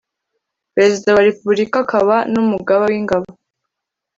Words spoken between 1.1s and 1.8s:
wa repubulika